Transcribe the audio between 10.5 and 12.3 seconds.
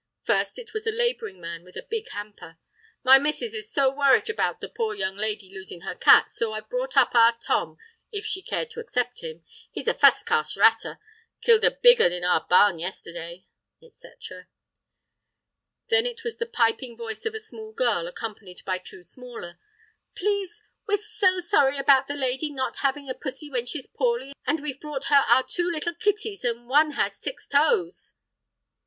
ratter—killed a big 'un in